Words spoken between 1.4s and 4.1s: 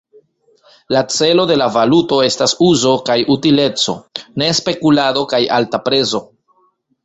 de la valuto estas uzo kaj utileco,